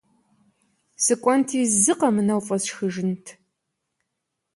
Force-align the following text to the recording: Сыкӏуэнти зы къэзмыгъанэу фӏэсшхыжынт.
Сыкӏуэнти 1.03 1.59
зы 1.81 1.93
къэзмыгъанэу 1.99 2.41
фӏэсшхыжынт. 2.45 3.25